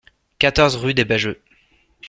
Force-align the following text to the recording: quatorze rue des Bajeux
quatorze 0.39 0.77
rue 0.77 0.95
des 0.95 1.05
Bajeux 1.05 1.39